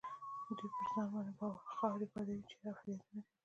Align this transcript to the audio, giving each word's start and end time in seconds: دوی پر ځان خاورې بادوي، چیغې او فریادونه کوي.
دوی 0.57 0.69
پر 0.75 0.85
ځان 0.93 1.53
خاورې 1.75 2.05
بادوي، 2.11 2.43
چیغې 2.49 2.67
او 2.69 2.77
فریادونه 2.79 3.07
کوي. 3.07 3.21